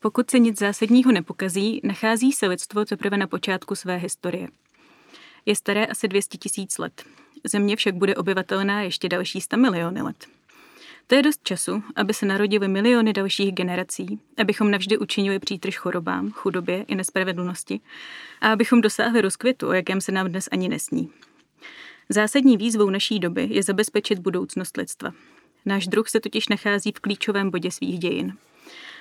[0.00, 4.48] Pokud se nic zásadního nepokazí, nachází se lidstvo teprve na počátku své historie.
[5.46, 7.04] Je staré asi 200 tisíc let.
[7.44, 10.26] Země však bude obyvatelná ještě další 100 miliony let.
[11.06, 16.30] To je dost času, aby se narodily miliony dalších generací, abychom navždy učinili přítrž chorobám,
[16.30, 17.80] chudobě i nespravedlnosti
[18.40, 21.10] a abychom dosáhli rozkvětu, o jakém se nám dnes ani nesní.
[22.08, 25.12] Zásadní výzvou naší doby je zabezpečit budoucnost lidstva.
[25.66, 28.36] Náš druh se totiž nachází v klíčovém bodě svých dějin.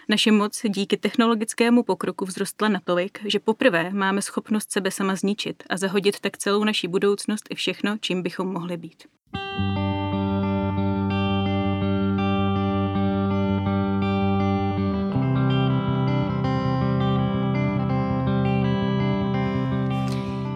[0.10, 5.78] Naše moc díky technologickému pokroku vzrostla natolik, že poprvé máme schopnost sebe sama zničit a
[5.78, 9.04] zahodit tak celou naši budoucnost i všechno, čím bychom mohli být.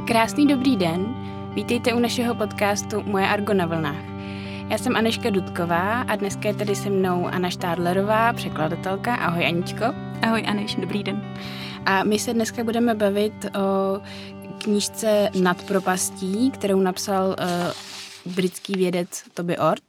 [0.07, 1.15] Krásný dobrý den,
[1.53, 4.10] vítejte u našeho podcastu Moje Argo na vlnách.
[4.71, 9.15] Já jsem Aneška Dudková a dneska je tady se mnou Anna Štádlerová, překladatelka.
[9.15, 9.85] Ahoj Aničko.
[10.21, 11.35] Ahoj Aneš, dobrý den.
[11.85, 14.01] A my se dneska budeme bavit o
[14.63, 19.83] knížce Nad propastí, kterou napsal uh, britský vědec Toby Ort.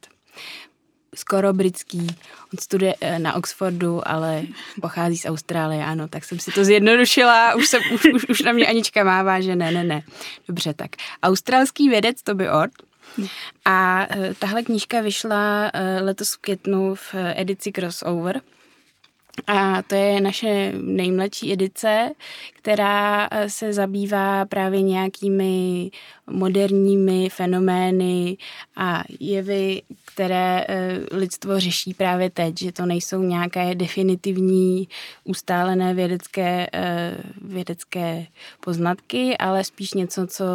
[1.15, 2.07] Skoro britský.
[2.53, 4.43] On studuje uh, na Oxfordu, ale
[4.81, 7.55] pochází z Austrálie, ano, tak jsem si to zjednodušila.
[7.55, 10.03] Už, jsem, už, už, už na mě Anička mává, že ne, ne, ne.
[10.47, 10.91] Dobře, tak.
[11.23, 12.92] Australský vědec Toby Ort
[13.65, 18.41] a eh, tahle knížka vyšla eh, letos v květnu v edici Crossover.
[19.47, 22.11] A to je naše nejmladší edice,
[22.53, 25.91] která se zabývá právě nějakými
[26.27, 28.37] moderními fenomény
[28.75, 34.87] a jevy, které eh, lidstvo řeší právě teď, že to nejsou nějaké definitivní,
[35.23, 38.25] ustálené vědecké, eh, vědecké
[38.59, 40.45] poznatky, ale spíš něco, co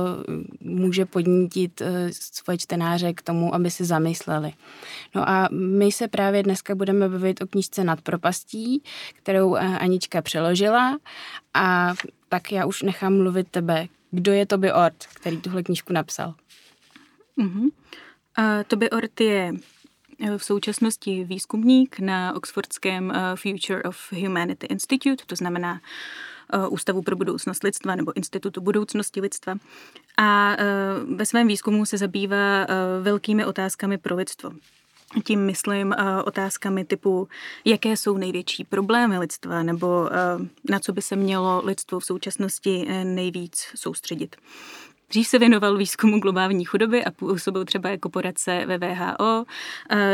[0.61, 4.53] může podnítit eh, svoje čtenáře k tomu, aby si zamysleli.
[5.15, 8.83] No a my se právě dneska budeme bavit o knížce Nad propastí,
[9.23, 10.99] kterou Anička přeložila
[11.55, 11.95] a
[12.29, 13.89] tak já už nechám mluvit tebe.
[14.11, 16.35] Kdo je Toby Ort, který tuhle knížku napsal?
[17.39, 17.63] Mm-hmm.
[18.39, 19.53] Uh, Toby Ort je
[20.21, 25.81] eh, v současnosti výzkumník na Oxfordském uh, Future of Humanity Institute, to znamená
[26.55, 29.55] uh, Ústavu pro budoucnost lidstva nebo Institutu budoucnosti lidstva.
[30.17, 30.57] A
[31.15, 32.67] ve svém výzkumu se zabývá
[33.03, 34.51] velkými otázkami pro lidstvo.
[35.25, 37.29] Tím myslím uh, otázkami typu,
[37.65, 42.87] jaké jsou největší problémy lidstva, nebo uh, na co by se mělo lidstvo v současnosti
[42.87, 44.37] uh, nejvíc soustředit.
[45.11, 49.45] Dřív se věnoval výzkumu globální chudoby a působil třeba jako poradce ve VHO.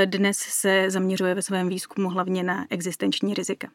[0.04, 3.68] Dnes se zaměřuje ve svém výzkumu hlavně na existenční rizika.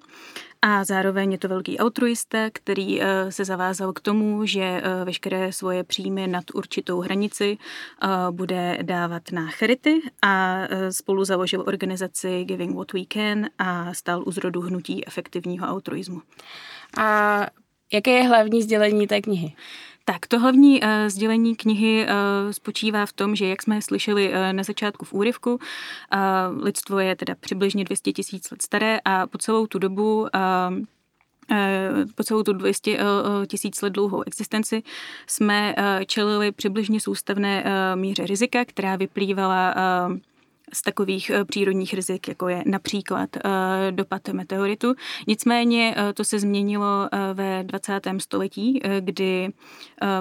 [0.62, 5.52] A zároveň je to velký altruista, který eh, se zavázal k tomu, že eh, veškeré
[5.52, 10.60] svoje příjmy nad určitou hranici eh, bude dávat na charity a
[10.90, 16.22] spolu založil organizaci Giving What We Can a stal u zrodu hnutí efektivního altruismu.
[16.98, 17.48] A
[17.94, 19.54] jaké je hlavní sdělení té knihy?
[20.14, 24.36] Tak to hlavní uh, sdělení knihy uh, spočívá v tom, že jak jsme slyšeli uh,
[24.52, 25.60] na začátku v úryvku, uh,
[26.64, 30.28] lidstvo je teda přibližně 200 tisíc let staré a po celou tu dobu uh,
[32.16, 33.00] po celou tu 200
[33.48, 34.84] tisíc let dlouhou existenci
[35.28, 35.76] jsme
[36.06, 37.64] čelili přibližně soustavné
[37.96, 39.76] míře rizika, která vyplývala
[40.74, 43.42] z takových eh, přírodních rizik, jako je například eh,
[43.92, 44.94] dopad meteoritu.
[45.28, 48.02] Nicméně eh, to se změnilo ve 20.
[48.18, 49.50] století, kdy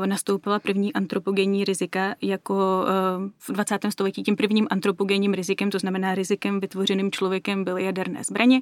[0.07, 2.85] nastoupila první antropogenní rizika jako
[3.39, 3.79] v 20.
[3.89, 8.61] století tím prvním antropogenním rizikem, to znamená rizikem vytvořeným člověkem byly jaderné zbraně.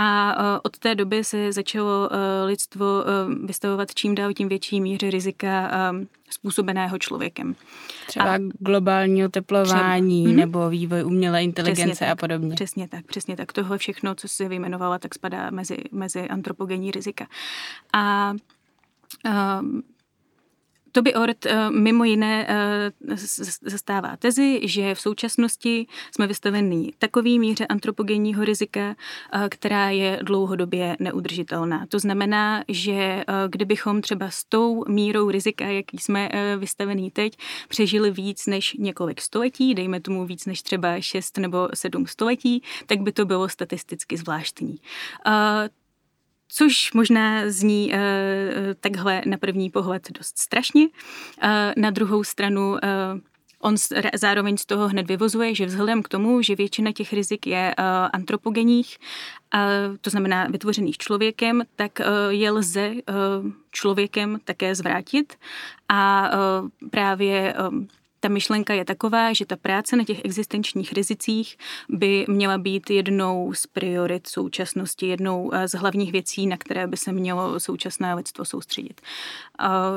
[0.00, 2.10] A od té doby se začalo
[2.44, 2.86] lidstvo
[3.44, 5.70] vystavovat čím dál tím větší míře rizika
[6.30, 7.54] způsobeného člověkem.
[8.06, 10.30] Třeba a globální oteplování třeba.
[10.30, 10.40] Mhm.
[10.40, 12.54] nebo vývoj umělé inteligence přesně a podobně.
[12.54, 13.52] Přesně tak, přesně tak.
[13.52, 17.26] Tohle všechno, co si vyjmenovala, tak spadá mezi, mezi antropogenní rizika.
[17.92, 18.34] A
[19.60, 19.82] um,
[20.92, 23.16] Toby Ort eh, mimo jiné eh,
[23.62, 28.96] zastává tezi, že v současnosti jsme vystaveni takový míře antropogenního rizika,
[29.32, 31.86] eh, která je dlouhodobě neudržitelná.
[31.88, 36.28] To znamená, že kdybychom třeba s tou mírou rizika, jaký jsme
[36.58, 42.06] vystavení teď, přežili víc než několik století, dejme tomu víc než třeba 6 nebo 7
[42.06, 44.78] století, tak by to bylo statisticky zvláštní
[46.48, 47.98] což možná zní uh,
[48.80, 50.82] takhle na první pohled dost strašně.
[50.82, 52.78] Uh, na druhou stranu uh,
[53.60, 53.74] On
[54.14, 57.74] zároveň z toho hned vyvozuje, že vzhledem k tomu, že většina těch rizik je
[58.12, 58.98] antropogenních,
[60.00, 61.98] to znamená vytvořených člověkem, tak
[62.28, 62.92] je lze
[63.70, 65.34] člověkem také zvrátit
[65.88, 66.30] a
[66.90, 67.54] právě
[68.20, 71.56] ta myšlenka je taková, že ta práce na těch existenčních rizicích
[71.88, 77.12] by měla být jednou z priorit současnosti, jednou z hlavních věcí, na které by se
[77.12, 79.00] mělo současné lidstvo soustředit.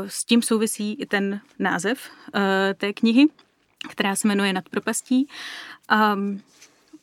[0.07, 2.09] S tím souvisí i ten název
[2.77, 3.25] té knihy,
[3.89, 5.27] která se jmenuje Nad propastí.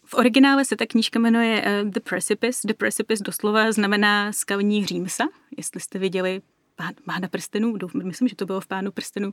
[0.05, 2.61] V originále se ta knížka jmenuje The Precipice.
[2.69, 5.25] The Precipice doslova znamená skalní hřímsa,
[5.57, 6.41] jestli jste viděli
[7.05, 9.33] Pána prstenů, myslím, že to bylo v Pánu prstenů.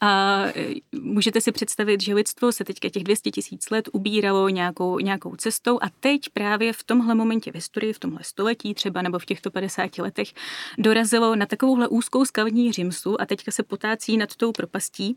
[0.00, 4.98] A e, můžete si představit, že lidstvo se teďka těch 200 tisíc let ubíralo nějakou,
[4.98, 9.18] nějakou cestou a teď právě v tomhle momentě v historii, v tomhle století třeba nebo
[9.18, 10.28] v těchto 50 letech
[10.78, 15.16] dorazilo na takovouhle úzkou skalní římsu a teďka se potácí nad tou propastí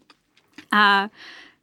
[0.72, 1.10] a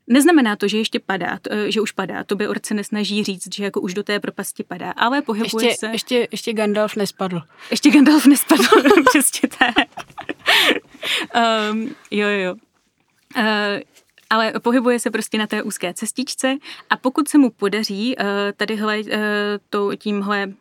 [0.06, 2.24] Neznamená to, že ještě padá, to, eh, že už padá.
[2.24, 5.78] To by orce nesnaží říct, že jako už do té propasti padá, ale pohybuje ještě,
[5.78, 5.92] se...
[5.92, 7.42] Ještě, ještě Gandalf nespadl.
[7.70, 8.64] Ještě Gandalf nespadl,
[9.08, 9.88] přesně tak.
[11.72, 12.54] um, jo, jo.
[13.36, 13.42] Uh,
[14.30, 16.56] ale pohybuje se prostě na té úzké cestičce
[16.90, 18.24] a pokud se mu podaří uh,
[18.56, 19.06] tadyhle uh,
[19.70, 20.52] to, tímhle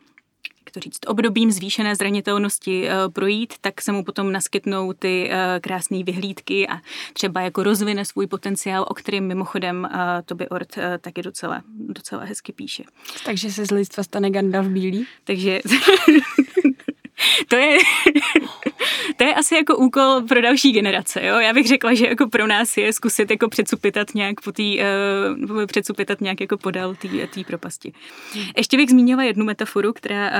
[0.70, 6.04] to říct, obdobím zvýšené zranitelnosti eh, projít, tak se mu potom naskytnou ty eh, krásné
[6.04, 6.80] vyhlídky a
[7.12, 12.24] třeba jako rozvine svůj potenciál, o kterém mimochodem eh, to by Ort taky docela, docela
[12.24, 12.84] hezky píše.
[13.24, 15.06] Takže se z lidstva stane Gandalf bílý?
[15.24, 15.60] Takže
[17.48, 17.78] to je,
[19.16, 21.38] to je asi jako úkol pro další generace, jo.
[21.38, 25.66] Já bych řekla, že jako pro nás je zkusit jako předsupitat nějak po tý, uh,
[25.66, 27.92] předsupitat nějak jako podal té propasti.
[28.56, 30.34] Ještě bych zmínila jednu metaforu, která uh,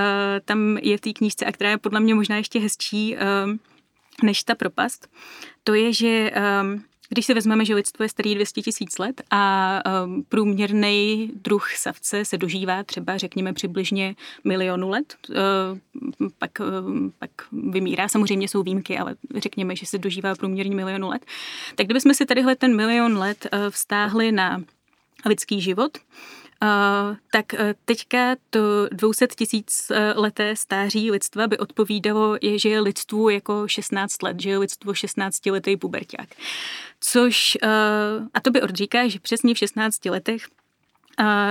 [0.45, 3.57] tam je v té knížce a která je podle mě možná ještě hezčí uh,
[4.23, 5.09] než ta propast.
[5.65, 6.31] To je, že
[6.63, 11.71] um, když si vezmeme, že lidstvo je starý 200 tisíc let a um, průměrný druh
[11.77, 14.15] savce se dožívá třeba, řekněme, přibližně
[14.45, 18.09] milionu let, uh, pak, uh, pak vymírá.
[18.09, 21.27] Samozřejmě jsou výjimky, ale řekněme, že se dožívá průměrně milionu let.
[21.75, 24.63] Tak kdybychom si tadyhle ten milion let uh, vztáhli na
[25.27, 25.99] lidský život,
[27.33, 33.29] Tak uh, teďka to 200 tisíc uh, leté stáří lidstva by odpovídalo, že je lidstvu
[33.29, 36.29] jako 16 let, že je lidstvo 16 letý puberták.
[37.01, 37.59] Což,
[38.35, 40.43] a to by odříká, že přesně v 16 letech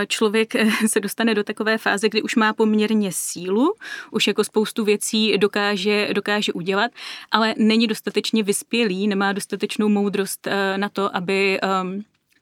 [0.08, 0.54] člověk
[0.88, 3.74] se dostane do takové fáze, kdy už má poměrně sílu,
[4.12, 6.92] už jako spoustu věcí dokáže, dokáže udělat,
[7.32, 10.48] ale není dostatečně vyspělý, nemá dostatečnou moudrost
[10.78, 11.60] na to, aby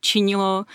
[0.02, 0.66] činilo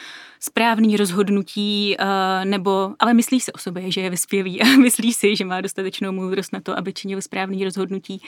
[0.41, 5.37] správný rozhodnutí, uh, nebo, ale myslí se o sobě, že je vyspělý a myslí si,
[5.37, 8.23] že má dostatečnou moudrost na to, aby činil správný rozhodnutí.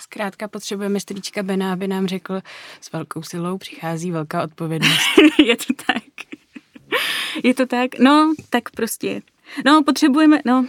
[0.00, 2.40] Zkrátka potřebujeme strýčka Bena, aby nám řekl,
[2.80, 5.08] s velkou silou přichází velká odpovědnost.
[5.38, 6.02] je to tak.
[7.44, 9.22] Je to tak, no, tak prostě.
[9.64, 10.66] No, potřebujeme, no,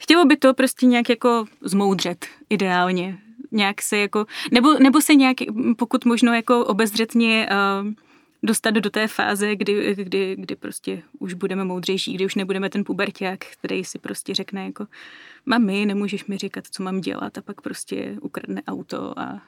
[0.00, 3.18] chtělo by to prostě nějak jako zmoudřet, ideálně.
[3.50, 5.36] Nějak se jako, nebo, nebo se nějak,
[5.78, 7.48] pokud možno jako obezřetně
[7.82, 7.92] uh,
[8.42, 12.84] dostat do té fáze, kdy, kdy, kdy prostě už budeme moudřejší, kdy už nebudeme ten
[12.84, 14.86] puberták, který si prostě řekne jako
[15.46, 19.42] mami, nemůžeš mi říkat, co mám dělat a pak prostě ukradne auto a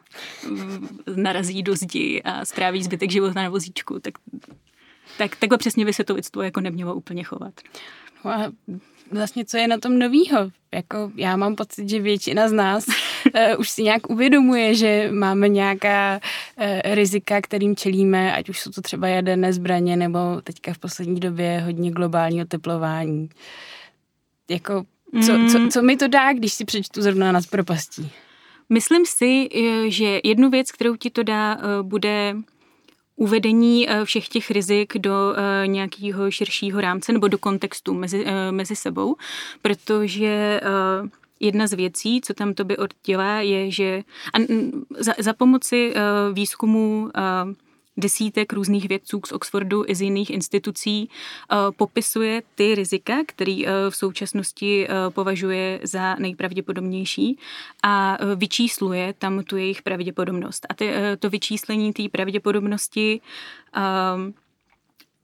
[1.17, 4.15] narazí do zdi a stráví zbytek života na vozíčku, tak,
[5.19, 7.61] tak takhle přesně by se to jako nemělo úplně chovat.
[8.29, 8.53] A
[9.11, 10.51] vlastně co je na tom novýho?
[10.75, 12.95] Jako já mám pocit, že většina z nás uh,
[13.59, 18.83] už si nějak uvědomuje, že máme nějaká uh, rizika, kterým čelíme, ať už jsou to
[18.83, 23.29] třeba jaderné zbraně, nebo teďka v poslední době hodně globální oteplování.
[24.51, 24.85] Jako,
[25.27, 25.49] co, mm.
[25.49, 28.11] co, co mi to dá, když si přečtu zrovna nad propastí?
[28.69, 32.37] Myslím si, eh, že jednu věc, kterou ti to dá, bude
[33.17, 38.53] uvedení eh, všech těch rizik do eh, nějakého širšího rámce nebo do kontextu mezi, eh,
[38.53, 39.17] mezi sebou,
[39.63, 40.61] protože
[41.41, 44.03] jedna z věcí, co tam to by oddělá, je, že
[44.99, 45.95] za, za pomoci
[46.33, 47.11] výzkumu
[47.97, 53.73] desítek různých vědců z Oxfordu i z jiných institucí uh, popisuje ty rizika, který uh,
[53.91, 57.39] v současnosti uh, považuje za nejpravděpodobnější
[57.83, 60.67] a vyčísluje tam tu jejich pravděpodobnost.
[60.69, 63.21] A ty, to vyčíslení té pravděpodobnosti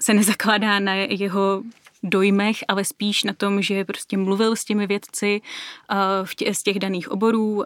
[0.02, 1.62] se nezakládá na jeho
[2.02, 5.40] dojmech, ale spíš na tom, že prostě mluvil s těmi vědci
[6.52, 7.64] z těch daných oborů,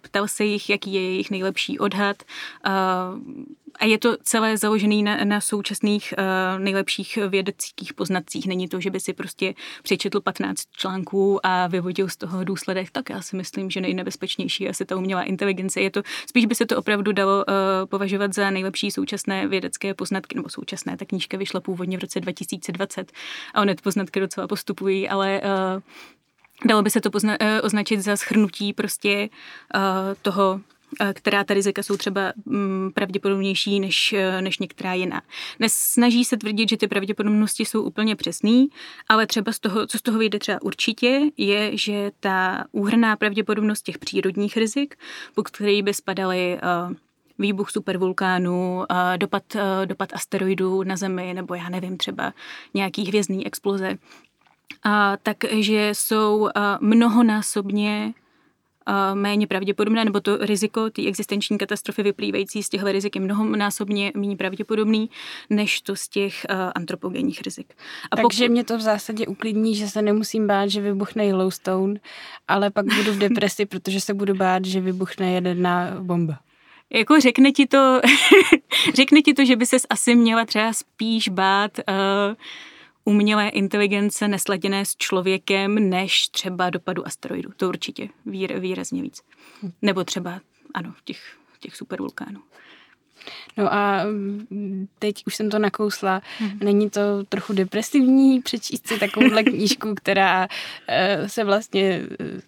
[0.00, 2.22] ptal se jich, jaký je jejich nejlepší odhad,
[3.80, 8.46] a je to celé založené na, na současných uh, nejlepších vědeckých poznatcích.
[8.46, 12.90] Není to, že by si prostě přečetl 15 článků a vyvodil z toho důsledek.
[12.90, 15.80] Tak já si myslím, že nejnebezpečnější asi ta umělá inteligence.
[15.80, 17.54] Je to, spíš by se to opravdu dalo uh,
[17.88, 20.96] považovat za nejlepší současné vědecké poznatky, nebo současné.
[20.96, 23.12] Ta knížka vyšla původně v roce 2020
[23.54, 25.40] a ony poznatky docela postupují, ale
[25.74, 25.82] uh,
[26.64, 29.28] dalo by se to pozna- označit za schrnutí prostě
[29.74, 29.80] uh,
[30.22, 30.60] toho
[31.12, 35.22] která ta rizika jsou třeba mm, pravděpodobnější než, než některá jiná.
[35.58, 38.68] Nesnaží se tvrdit, že ty pravděpodobnosti jsou úplně přesný,
[39.08, 43.82] ale třeba z toho, co z toho vyjde třeba určitě, je, že ta úhrná pravděpodobnost
[43.82, 44.96] těch přírodních rizik,
[45.34, 46.58] po který by spadaly
[47.38, 48.84] výbuch supervulkánu,
[49.16, 49.42] dopad,
[49.84, 52.32] dopad asteroidů na Zemi, nebo já nevím, třeba
[52.74, 53.98] nějaký hvězdný exploze,
[55.22, 56.48] takže jsou
[56.80, 58.14] mnohonásobně
[59.14, 64.36] méně pravděpodobné, nebo to riziko té existenční katastrofy vyplývající z těchto rizik je mnohonásobně méně
[64.36, 65.10] pravděpodobný,
[65.50, 67.74] než to z těch antropogenních rizik.
[68.10, 68.52] A Takže pokud...
[68.52, 72.00] mě to v zásadě uklidní, že se nemusím bát, že vybuchne Yellowstone,
[72.48, 76.38] ale pak budu v depresi, protože se budu bát, že vybuchne jedna bomba.
[76.90, 78.00] Jako řekne ti to,
[78.94, 82.34] řekne ti to, že by ses asi měla třeba spíš bát uh,
[83.04, 87.50] umělé inteligence nesladěné s člověkem, než třeba dopadu asteroidu.
[87.56, 89.22] To určitě výr, výrazně víc.
[89.82, 90.40] Nebo třeba,
[90.74, 92.40] ano, těch, těch supervulkánů.
[93.56, 96.22] No a mm, teď už jsem to nakousla.
[96.38, 96.58] Hmm.
[96.62, 102.40] Není to trochu depresivní přečíst si takovouhle knížku, která uh, se vlastně uh,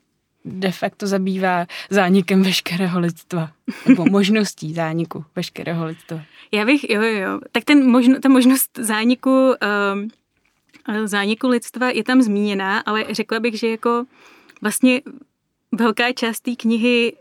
[0.44, 3.50] de facto zabývá zánikem veškerého lidstva.
[3.88, 6.20] Nebo možností zániku veškerého lidstva.
[6.52, 7.40] Já bych, jo, jo.
[7.52, 9.30] Tak ten možno, ta možnost zániku
[9.94, 10.08] um,
[11.04, 14.04] zániku lidstva je tam zmíněná, ale řekla bych, že jako
[14.62, 15.02] vlastně
[15.72, 17.12] velká část té knihy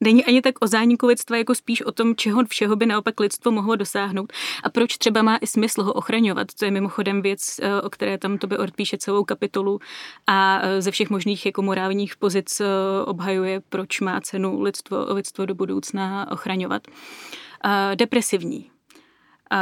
[0.00, 3.50] není ani tak o zániku lidstva, jako spíš o tom, čeho všeho by naopak lidstvo
[3.50, 6.54] mohlo dosáhnout a proč třeba má i smysl ho ochraňovat.
[6.58, 9.80] To je mimochodem věc, eh, o které tam by Ort píše celou kapitolu
[10.26, 12.66] a eh, ze všech možných jako morálních pozic eh,
[13.04, 16.82] obhajuje, proč má cenu lidstvo, lidstvo do budoucna ochraňovat.
[17.94, 18.70] Depresivní.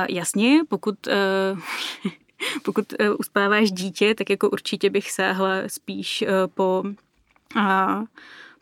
[0.09, 0.95] Jasně, pokud
[2.63, 6.85] pokud uh, uspáváš dítě, tak jako určitě bych sáhla spíš uh, po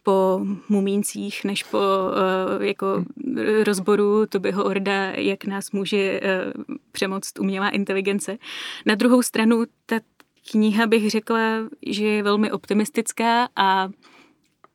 [0.02, 3.04] po mumíncích, než po uh, jako
[3.64, 8.38] rozboru Tobyho Orda, jak nás může uh, přemoct umělá inteligence.
[8.86, 9.96] Na druhou stranu ta
[10.50, 11.40] kniha bych řekla,
[11.86, 13.88] že je velmi optimistická a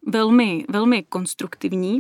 [0.08, 2.00] velmi, velmi konstruktivní.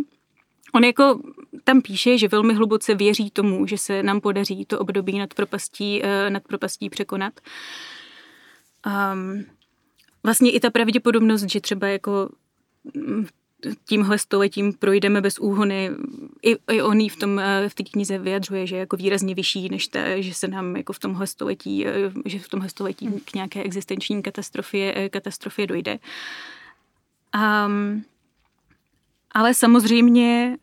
[0.71, 1.19] On jako
[1.63, 6.03] tam píše, že velmi hluboce věří tomu, že se nám podaří to období nad propastí,
[6.03, 7.33] eh, nad propastí překonat.
[9.13, 9.45] Um,
[10.23, 12.29] vlastně i ta pravděpodobnost, že třeba jako
[12.93, 13.25] mm,
[13.85, 15.89] tímhle stoletím projdeme bez úhony,
[16.41, 19.69] i, i on v, tom, eh, v té knize vyjadřuje, že je jako výrazně vyšší,
[19.69, 23.33] než ta, že se nám jako v tomhle století, eh, že v tomhle století k
[23.33, 25.99] nějaké existenční katastrofě, katastrofě dojde.
[27.65, 28.03] Um,
[29.31, 30.57] ale samozřejmě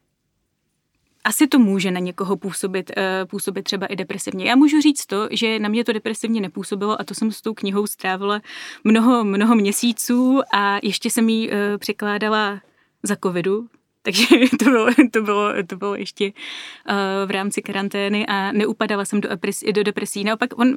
[1.24, 4.44] asi to může na někoho působit, eh, působit třeba i depresivně.
[4.44, 7.54] Já můžu říct to, že na mě to depresivně nepůsobilo a to jsem s tou
[7.54, 8.40] knihou strávila
[8.84, 12.60] mnoho, mnoho měsíců a ještě jsem ji eh, překládala
[13.02, 13.68] za covidu,
[14.02, 14.26] takže
[14.58, 16.94] to bylo, to bylo, to bylo ještě uh,
[17.26, 19.28] v rámci karantény a neupadala jsem do,
[19.72, 20.24] do depresí.
[20.24, 20.76] Naopak on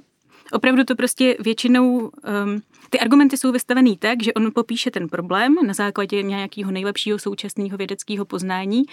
[0.52, 5.56] opravdu to prostě většinou, um, ty argumenty jsou vystavený tak, že on popíše ten problém
[5.68, 8.84] na základě nějakého nejlepšího současného vědeckého poznání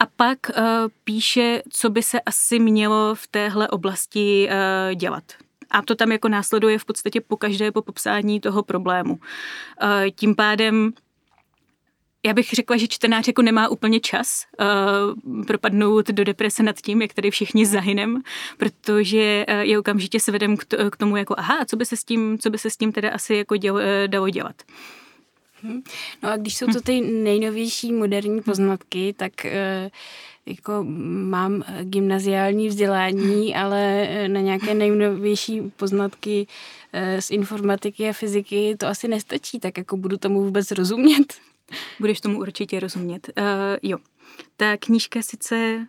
[0.00, 0.64] a pak uh,
[1.04, 5.24] píše, co by se asi mělo v téhle oblasti uh, dělat.
[5.70, 9.12] A to tam jako následuje v podstatě po každé po popsání toho problému.
[9.12, 9.20] Uh,
[10.14, 10.92] tím pádem
[12.26, 17.02] já bych řekla, že čtenář jako nemá úplně čas uh, propadnout do deprese nad tím,
[17.02, 18.22] jak tady všichni zahynem,
[18.56, 22.04] protože uh, je okamžitě svedem k, t- k tomu jako aha, co by se s
[22.04, 24.62] tím, co by se s tím teda asi jako děl, uh, dalo dělat.
[25.62, 25.82] Mhm.
[26.22, 29.90] No a když jsou to ty nejnovější moderní poznatky, tak eh,
[30.46, 30.84] jako
[31.28, 36.46] mám gymnaziální vzdělání, ale eh, na nějaké nejnovější poznatky
[36.92, 41.34] eh, z informatiky a fyziky to asi nestačí, tak jako budu tomu vůbec rozumět.
[42.00, 43.30] Budeš tomu určitě rozumět.
[43.38, 43.44] Uh,
[43.82, 43.98] jo,
[44.56, 45.86] ta knížka sice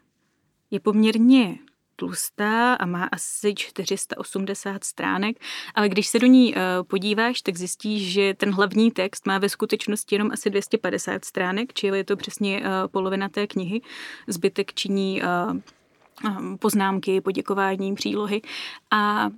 [0.71, 1.57] je poměrně
[2.00, 5.38] tlustá a má asi 480 stránek,
[5.75, 9.50] ale když se do ní eh, podíváš, tak zjistíš, že ten hlavní text má ve
[9.50, 13.81] skutečnosti jenom asi 250 stránek, čili je to přesně eh, polovina té knihy.
[14.27, 15.21] Zbytek činí
[16.59, 18.41] poznámky, poděkování, přílohy
[18.91, 19.29] a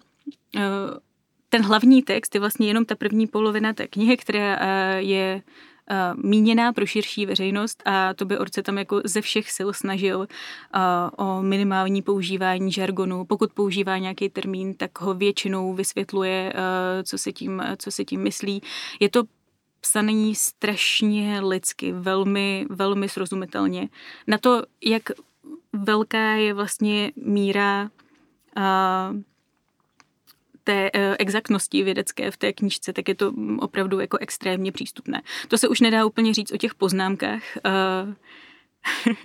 [1.49, 4.57] ten hlavní text je vlastně jenom ta první polovina té knihy, která
[4.97, 5.41] je
[5.89, 10.19] uh, míněná pro širší veřejnost a to by Orce tam jako ze všech sil snažil
[10.19, 10.27] uh,
[11.27, 13.25] o minimální používání žargonu.
[13.25, 18.21] Pokud používá nějaký termín, tak ho většinou vysvětluje, uh, co, se tím, co se tím
[18.21, 18.61] myslí.
[18.99, 19.23] Je to
[19.81, 23.89] psaný strašně lidsky, velmi, velmi srozumitelně.
[24.27, 25.03] Na to, jak
[25.73, 27.89] velká je vlastně míra
[28.57, 29.21] uh,
[30.63, 35.21] té uh, exaktnosti vědecké v té knížce, tak je to mm, opravdu jako extrémně přístupné.
[35.47, 37.43] To se už nedá úplně říct o těch poznámkách.
[37.65, 38.13] Uh,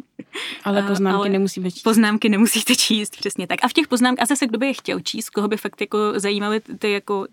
[0.65, 1.83] Ale poznámky ale nemusíme číst.
[1.83, 3.59] Poznámky nemusíte číst, přesně tak.
[3.63, 5.99] A v těch poznámkách, a zase kdo by je chtěl číst, koho by fakt jako
[6.17, 7.27] zajímaly ty jako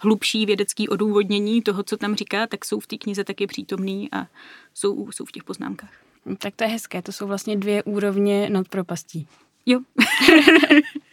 [0.00, 4.26] hlubší vědecký odůvodnění toho, co tam říká, tak jsou v té knize taky přítomný a
[4.74, 5.92] jsou, jsou v těch poznámkách.
[6.38, 9.26] Tak to je hezké, to jsou vlastně dvě úrovně nad propastí.
[9.66, 9.80] Jo.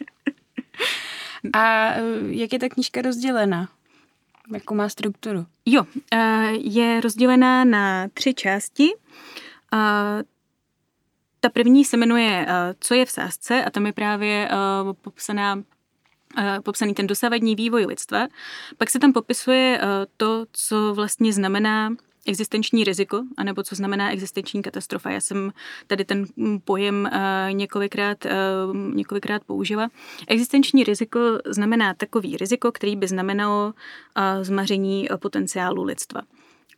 [1.52, 3.68] a e, jak je ta knížka rozdělena?
[4.52, 5.46] Jakou má strukturu?
[5.66, 8.88] Jo, e, je rozdělená na tři části.
[11.40, 12.46] Ta první se jmenuje
[12.80, 14.50] Co je v sázce a tam je právě
[15.02, 15.62] popsaná
[16.62, 18.28] popsaný ten dosavadní vývoj lidstva.
[18.76, 19.80] Pak se tam popisuje
[20.16, 21.90] to, co vlastně znamená
[22.28, 25.10] existenční riziko, anebo co znamená existenční katastrofa.
[25.10, 25.52] Já jsem
[25.86, 26.26] tady ten
[26.64, 27.10] pojem
[27.50, 28.26] několikrát,
[28.94, 29.88] několikrát použila.
[30.28, 33.74] Existenční riziko znamená takový riziko, který by znamenalo
[34.42, 36.20] zmaření potenciálu lidstva.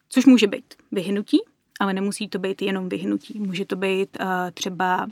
[0.08, 1.38] Což může být vyhnutí,
[1.80, 3.40] ale nemusí to být jenom vyhnutí.
[3.40, 4.16] Může to být
[4.54, 5.06] třeba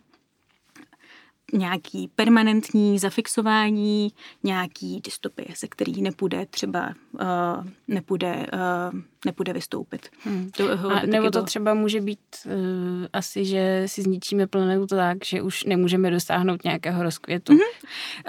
[1.52, 4.12] nějaký permanentní zafixování,
[4.42, 7.20] nějaký dystopie, se který nepůjde třeba uh,
[7.88, 10.08] nepůjde, uh, nepůjde vystoupit.
[10.24, 10.50] Hmm.
[10.50, 12.52] To, A nebo to třeba může být uh,
[13.12, 17.52] asi, že si zničíme planetu tak, že už nemůžeme dosáhnout nějakého rozkvětu.
[17.52, 17.62] Uh-huh.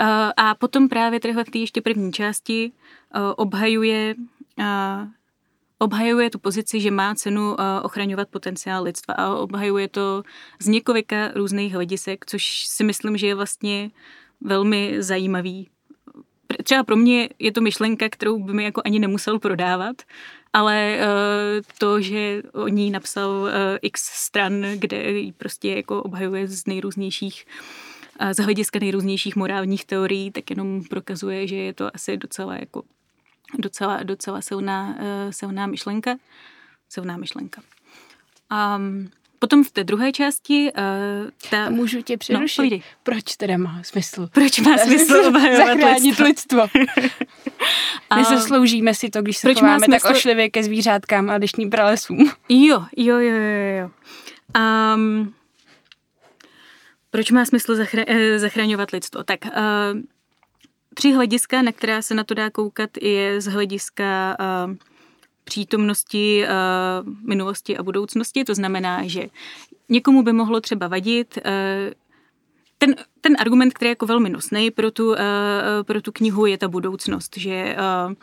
[0.01, 2.71] Uh, a potom právě tyhle v té ještě první části
[3.15, 4.15] uh, obhajuje
[4.59, 4.65] uh,
[5.79, 10.24] obhajuje tu pozici, že má cenu eh, ochraňovat potenciál lidstva a obhajuje to
[10.62, 13.91] z několika různých hledisek, což si myslím, že je vlastně
[14.41, 15.69] velmi zajímavý.
[16.63, 20.01] Třeba pro mě je to myšlenka, kterou by mi jako ani nemusel prodávat,
[20.53, 21.05] ale eh,
[21.77, 27.45] to, že o ní napsal eh, x stran, kde ji prostě jako obhajuje z nejrůznějších
[28.31, 32.83] z hlediska nejrůznějších morálních teorií, tak jenom prokazuje, že je to asi docela jako
[33.57, 36.15] docela, docela silná, uh, silná myšlenka.
[36.89, 37.61] Silná myšlenka.
[38.75, 40.71] Um, Potom v té druhé části...
[40.77, 41.65] Uh, ta...
[41.65, 42.71] A můžu tě přerušit?
[42.71, 44.27] No, Proč teda má smysl?
[44.33, 46.67] Proč má smysl zachránit lidstvo?
[48.15, 50.07] Nezasloužíme si to, když se Proč chováme smysl...
[50.07, 52.31] tak ošlivě ke zvířátkám a deštním pralesům.
[52.49, 53.89] Jo, jo, jo, jo, jo.
[54.95, 55.33] Um,
[57.11, 59.23] proč má smysl zachra- eh, zachraňovat lidstvo?
[59.23, 59.51] Tak uh,
[60.99, 64.75] tři hlediska, na která se na to dá koukat, je z hlediska uh,
[65.43, 68.43] přítomnosti uh, minulosti a budoucnosti.
[68.43, 69.23] To znamená, že
[69.89, 71.93] někomu by mohlo třeba vadit uh,
[72.77, 75.17] ten, ten argument, který je jako velmi nosný pro tu, uh,
[75.83, 78.13] pro tu knihu, je ta budoucnost, že uh,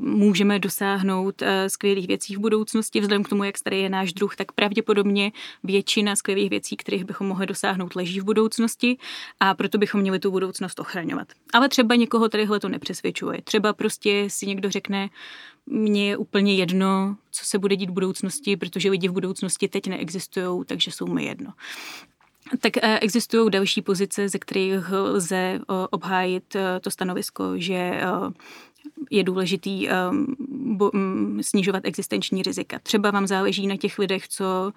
[0.00, 3.00] můžeme dosáhnout eh, skvělých věcí v budoucnosti.
[3.00, 5.32] Vzhledem k tomu, jak starý je náš druh, tak pravděpodobně
[5.64, 8.98] většina skvělých věcí, kterých bychom mohli dosáhnout, leží v budoucnosti
[9.40, 11.28] a proto bychom měli tu budoucnost ochraňovat.
[11.52, 13.42] Ale třeba někoho tadyhle to nepřesvědčuje.
[13.42, 15.08] Třeba prostě si někdo řekne,
[15.66, 19.86] mně je úplně jedno, co se bude dít v budoucnosti, protože lidi v budoucnosti teď
[19.86, 21.52] neexistují, takže jsou mi jedno.
[22.60, 28.00] Tak eh, existují další pozice, ze kterých lze obhájit eh, to stanovisko, že
[29.10, 30.36] je důležitý um,
[30.76, 32.78] bo, um, snižovat existenční rizika.
[32.82, 34.72] Třeba vám záleží na těch lidech, co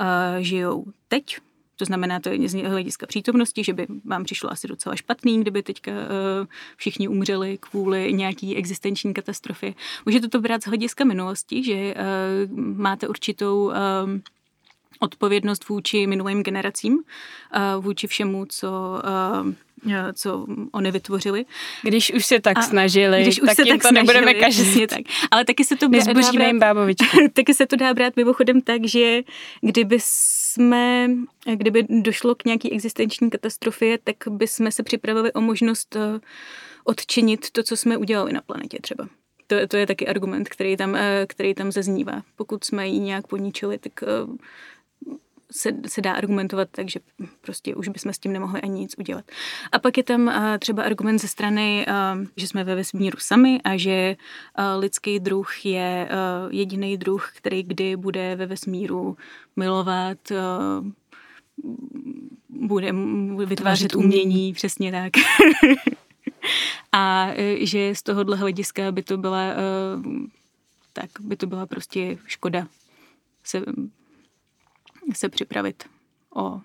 [0.00, 0.06] uh,
[0.38, 1.38] žijou teď,
[1.76, 5.62] to znamená, to je z hlediska přítomnosti, že by vám přišlo asi docela špatný, kdyby
[5.62, 9.74] teďka uh, všichni umřeli kvůli nějaký existenční katastrofě.
[10.06, 13.74] Můžete to brát z hlediska minulosti, že uh, máte určitou uh,
[15.00, 19.00] odpovědnost vůči minulým generacím, uh, vůči všemu, co
[19.42, 19.52] uh,
[19.88, 21.44] Eh, co oni vytvořili.
[21.82, 24.86] Když už se tak a snažili, když už tak se tak to snažili, nebudeme každý.
[24.86, 25.00] tak.
[25.30, 25.98] Ale taky se to dá
[26.32, 26.74] brát,
[27.32, 29.22] taky se to dá brát mimochodem tak, že
[29.60, 31.10] kdyby jsme,
[31.54, 36.20] kdyby došlo k nějaký existenční katastrofě, tak by jsme se připravili o možnost eh,
[36.84, 39.08] odčinit to, co jsme udělali na planetě třeba.
[39.46, 42.22] To, to je taky argument, který tam, eh, který tam zaznívá.
[42.36, 43.92] Pokud jsme ji nějak poničili, tak
[45.50, 47.00] se, se dá argumentovat tak, že
[47.40, 49.24] prostě už bychom s tím nemohli ani nic udělat.
[49.72, 53.60] A pak je tam uh, třeba argument ze strany, uh, že jsme ve vesmíru sami
[53.64, 54.16] a že
[54.58, 59.16] uh, lidský druh je uh, jediný druh, který kdy bude ve vesmíru
[59.56, 60.86] milovat, uh,
[62.48, 62.92] bude
[63.46, 65.12] vytvářet umění, přesně tak.
[66.92, 69.42] a že z tohohle hlediska by to byla
[70.92, 72.66] tak by to byla prostě škoda
[73.44, 73.62] se
[75.14, 75.84] se připravit
[76.34, 76.60] o,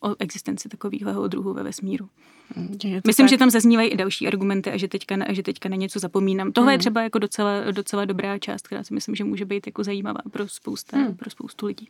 [0.00, 2.08] o existenci takového druhu ve vesmíru.
[2.56, 2.76] Hmm,
[3.06, 3.30] Myslím, tak.
[3.30, 6.52] že tam zaznívají i další argumenty a že teďka, na, že teďka na něco zapomínám.
[6.52, 6.74] Tohle hmm.
[6.74, 10.20] je třeba jako docela, docela dobrá část, která si myslím, že může být jako zajímavá
[10.30, 11.16] pro, spousta, hmm.
[11.16, 11.88] pro spoustu lidí.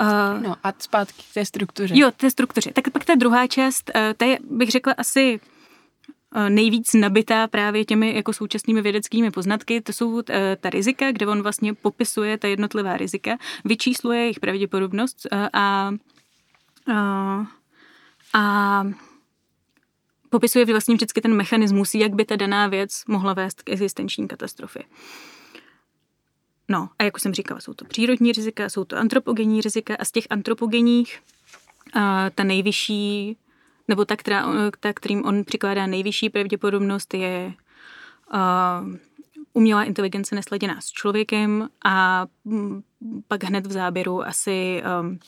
[0.00, 1.94] Uh, no a zpátky k té struktuře.
[1.98, 2.72] Jo, té struktuře.
[2.72, 5.40] Tak pak ta druhá část, uh, ta je, bych řekla, asi
[6.48, 9.80] nejvíc nabitá právě těmi jako současnými vědeckými poznatky.
[9.80, 10.22] To jsou
[10.60, 15.90] ta rizika, kde on vlastně popisuje ta jednotlivá rizika, vyčísluje jejich pravděpodobnost a,
[16.86, 17.46] a,
[18.34, 18.84] a
[20.30, 24.82] popisuje vlastně vždycky ten mechanismus, jak by ta daná věc mohla vést k existenční katastrofě.
[26.68, 30.04] No a jak už jsem říkala, jsou to přírodní rizika, jsou to antropogenní rizika a
[30.04, 31.20] z těch antropogenních
[31.94, 33.36] a ta nejvyšší,
[33.90, 34.46] nebo ta, která,
[34.80, 37.52] ta, kterým on přikládá nejvyšší pravděpodobnost, je
[38.30, 38.84] a,
[39.52, 42.26] umělá inteligence nesladěná s člověkem a
[43.28, 45.18] pak hned v záběru asi um,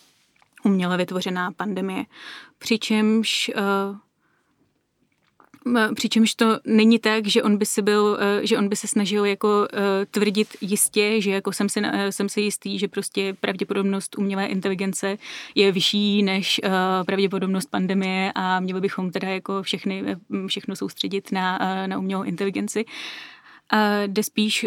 [0.65, 2.05] uměle vytvořená pandemie.
[2.59, 3.97] Přičemž uh,
[5.95, 9.25] Přičemž to není tak, že on by se byl, eh, že on by se snažil
[9.25, 14.47] jako eh, tvrdit jistě, že jako jsem si, jsem si jistý, že prostě pravděpodobnost umělé
[14.47, 15.19] inteligence
[15.55, 16.71] je vyšší než eh,
[17.07, 20.05] pravděpodobnost pandemie a měli bychom teda jako všechny,
[20.47, 22.85] všechno soustředit na, na umělou inteligenci.
[23.71, 24.67] A jde spíš,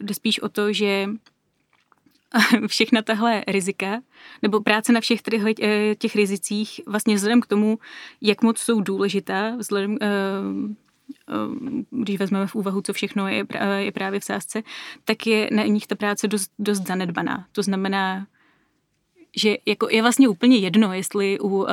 [0.00, 1.08] jde spíš o to, že
[2.66, 4.00] všechna tahle rizika,
[4.42, 7.78] nebo práce na všech těch, eh, těch rizicích, vlastně vzhledem k tomu,
[8.20, 10.06] jak moc jsou důležitá, vzhledem, eh,
[11.28, 11.34] eh,
[11.90, 13.44] když vezmeme v úvahu, co všechno je,
[13.76, 14.62] je právě v sázce,
[15.04, 17.46] tak je na nich ta práce dost, dost zanedbaná.
[17.52, 18.26] To znamená,
[19.36, 21.66] že jako je vlastně úplně jedno, jestli u, uh,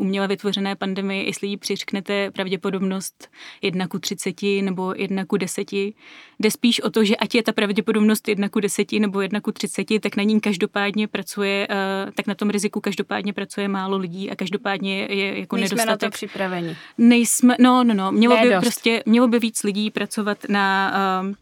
[0.00, 3.28] uměle vytvořené pandemie, jestli jí přiřknete pravděpodobnost
[3.62, 5.72] 1 ku 30 nebo 1 ku 10.
[5.72, 9.52] Jde spíš o to, že ať je ta pravděpodobnost 1 ku 10 nebo 1 ku
[9.52, 14.30] 30, tak na ní každopádně pracuje, uh, tak na tom riziku každopádně pracuje málo lidí
[14.30, 16.02] a každopádně je, jako Nejsme nedostatek.
[16.02, 16.76] na to připraveni.
[16.98, 18.12] Nejsme, no, no, no.
[18.12, 21.34] Mělo by prostě, mělo by víc lidí pracovat na, uh,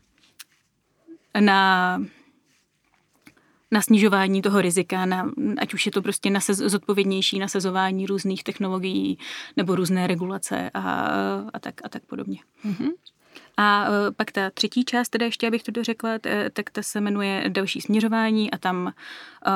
[1.40, 1.98] na
[3.72, 8.44] na snižování toho rizika, na, ať už je to prostě na sez, zodpovědnější nasazování různých
[8.44, 9.18] technologií
[9.56, 10.80] nebo různé regulace a,
[11.52, 12.38] a, tak, a tak podobně.
[12.64, 12.90] Mm-hmm.
[13.56, 17.00] A uh, pak ta třetí část, teda ještě abych to dořekla, t- tak ta se
[17.00, 18.92] jmenuje další směřování a tam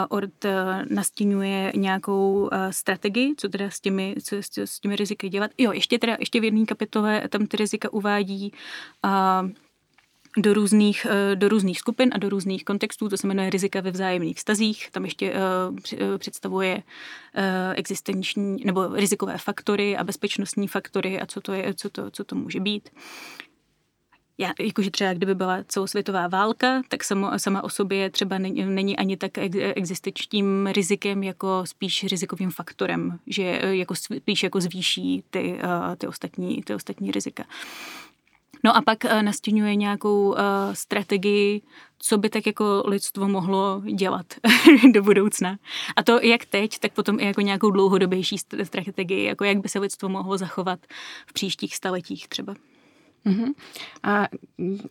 [0.09, 0.51] ORD uh,
[0.91, 5.51] nastínuje nějakou strategii, co teda s těmi, co, s, s těmi riziky dělat.
[5.59, 8.53] Jo, ještě teda, ještě v jedné kapitole tam ty rizika uvádí
[9.05, 9.51] uh,
[10.37, 13.91] do různých, eh, do různých skupin a do různých kontextů, to se jmenuje rizika ve
[13.91, 14.91] vzájemných vztazích.
[14.91, 16.83] Tam ještě uh, představuje uh,
[17.75, 22.37] existenční nebo rizikové faktory a bezpečnostní faktory a co to, je, co to, co to
[22.37, 22.91] může být.
[24.39, 28.97] Já, jakože třeba kdyby byla celosvětová válka, tak samo, sama o sobě třeba není, není
[28.97, 29.39] ani tak
[29.75, 35.59] existenčním rizikem, jako spíš rizikovým faktorem, že jako spíš jako zvýší ty,
[35.99, 37.45] ty, ostatní, ty ostatní rizika.
[38.67, 40.37] No a pak uh, nastínuje nějakou uh,
[40.73, 41.63] strategii,
[41.99, 44.27] co by tak jako lidstvo mohlo dělat
[44.93, 45.59] do budoucna.
[45.97, 49.79] A to jak teď, tak potom i jako nějakou dlouhodobější strategii, jako jak by se
[49.79, 50.79] lidstvo mohlo zachovat
[51.27, 52.55] v příštích staletích třeba.
[53.27, 53.55] Uh-huh.
[54.03, 54.29] A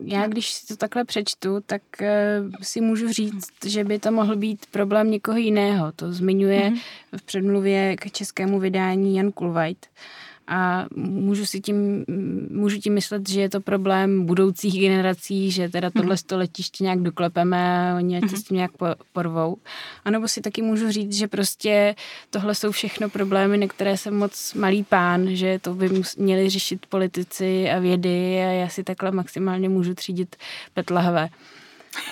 [0.04, 4.36] já, když si to takhle přečtu, tak uh, si můžu říct, že by to mohl
[4.36, 5.92] být problém někoho jiného.
[5.92, 6.82] To zmiňuje uh-huh.
[7.18, 9.86] v předmluvě k českému vydání Jan Kulvajt.
[9.86, 12.06] Uh, a můžu si tím,
[12.50, 16.02] můžu tím myslet, že je to problém budoucích generací, že teda mhm.
[16.02, 18.72] tohle to letiště nějak doklepeme a oni ať se s tím nějak
[19.14, 19.58] porvou.
[20.06, 21.96] A nebo si taky můžu říct, že prostě
[22.30, 26.86] tohle jsou všechno problémy, na které jsem moc malý pán, že to by měli řešit
[26.86, 30.36] politici a vědy a já si takhle maximálně můžu třídit
[30.74, 31.30] petlahve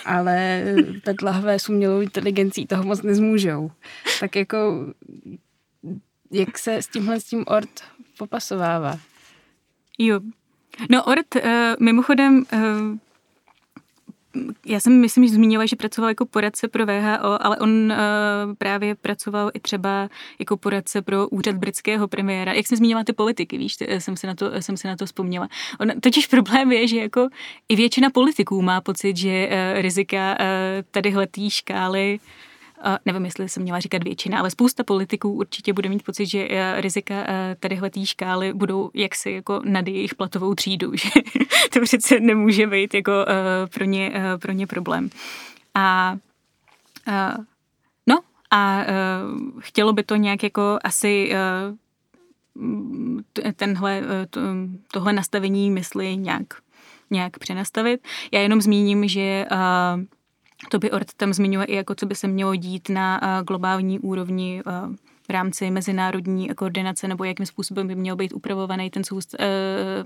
[0.06, 0.63] ale
[1.04, 3.72] petlahve s umělou inteligencí toho moc nezmůžou.
[4.19, 4.86] Tak jako
[6.32, 7.82] jak se s tímhle s tím Ort
[8.17, 8.99] popasovává.
[9.97, 10.19] Jo.
[10.89, 11.41] No Ort, uh,
[11.80, 12.97] mimochodem, uh,
[14.65, 17.97] já jsem, myslím, že zmínila, že pracoval jako poradce pro VHO, ale on uh,
[18.58, 22.54] právě pracoval i třeba jako poradce pro úřad britského premiéra.
[22.54, 25.47] Jak jsem zmínila ty politiky, víš, jsem si na to, jsem si na to vzpomněla.
[25.80, 27.28] On, totiž problém je, že jako
[27.69, 30.45] i většina politiků má pocit, že uh, rizika uh,
[30.91, 32.53] tadyhle škály uh,
[33.06, 36.82] nevím, jestli jsem měla říkat většina, ale spousta politiků určitě bude mít pocit, že eh,
[36.82, 41.10] rizika eh, tadyhle té škály budou jaksi jako nad jejich platovou třídu, že
[41.74, 45.10] to přece nemůže být jako eh, pro ně, pro ně problém.
[45.76, 46.17] A
[48.08, 48.19] no
[48.52, 48.86] a
[49.60, 51.34] chtělo by to nějak jako asi
[53.56, 54.02] tenhle,
[54.91, 56.43] tohle nastavení mysli nějak,
[57.12, 58.08] nějak přenastavit.
[58.32, 59.46] Já jenom zmíním, že
[60.69, 64.63] to by Ort tam zmiňuje i jako, co by se mělo dít na globální úrovni
[65.28, 70.04] v rámci mezinárodní koordinace nebo jakým způsobem by měl být upravovaný ten, sou, e,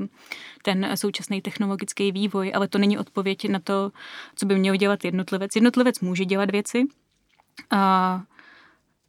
[0.63, 3.91] ten současný technologický vývoj, ale to není odpověď na to,
[4.35, 5.55] co by měl dělat jednotlivec.
[5.55, 6.83] Jednotlivec může dělat věci,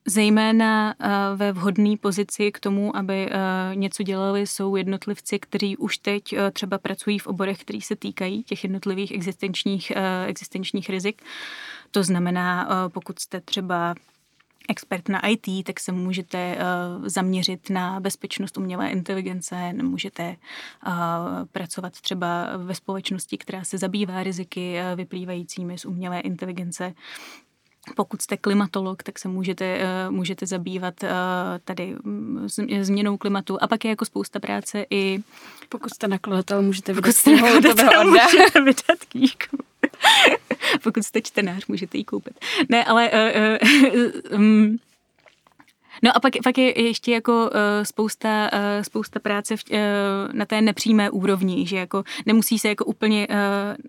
[0.08, 0.94] Zejména
[1.36, 3.30] ve vhodné pozici k tomu, aby
[3.74, 8.64] něco dělali, jsou jednotlivci, kteří už teď třeba pracují v oborech, který se týkají těch
[8.64, 9.92] jednotlivých existenčních,
[10.26, 11.22] existenčních rizik.
[11.90, 13.94] To znamená, pokud jste třeba
[14.68, 16.58] expert na IT, tak se můžete
[17.02, 20.36] zaměřit na bezpečnost umělé inteligence, můžete
[21.52, 26.94] pracovat třeba ve společnosti, která se zabývá riziky vyplývajícími z umělé inteligence.
[27.96, 30.94] Pokud jste klimatolog, tak se můžete, můžete zabývat
[31.64, 32.48] tady mm,
[32.80, 33.62] změnou klimatu.
[33.62, 35.18] A pak je jako spousta práce i...
[35.68, 39.56] Pokud jste nakladatel, můžete vydat, pokud jste nakladatel, můžete vydat knížku.
[40.82, 42.44] Pokud jste čtenář, můžete ji koupit.
[42.68, 43.98] Ne, ale uh,
[44.32, 44.78] uh, um,
[46.02, 47.50] No a pak, pak je ještě jako uh,
[47.82, 49.78] spousta, uh, spousta práce v, uh,
[50.32, 53.36] na té nepřímé úrovni, že jako nemusí se jako úplně, uh,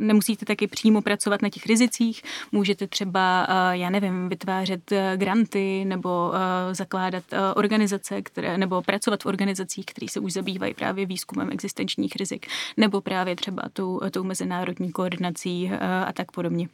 [0.07, 5.85] nemusíte taky přímo pracovat na těch rizicích, můžete třeba, uh, já nevím, vytvářet uh, granty
[5.85, 11.05] nebo uh, zakládat uh, organizace, které, nebo pracovat v organizacích, které se už zabývají právě
[11.05, 16.67] výzkumem existenčních rizik, nebo právě třeba tou, tou mezinárodní koordinací uh, a tak podobně.